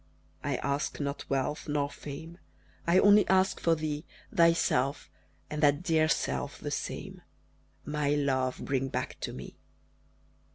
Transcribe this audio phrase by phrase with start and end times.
[0.43, 2.39] I ask not wealth nor fame,
[2.87, 5.11] I only ask for thee, Thyself
[5.47, 7.21] and that dear self the same
[7.85, 9.57] My love, bring back to me!